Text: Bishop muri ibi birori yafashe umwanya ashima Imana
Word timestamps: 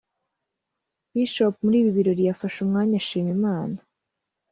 Bishop 1.11 1.53
muri 1.63 1.75
ibi 1.81 1.91
birori 1.97 2.23
yafashe 2.29 2.57
umwanya 2.61 2.95
ashima 3.01 3.29
Imana 3.37 3.77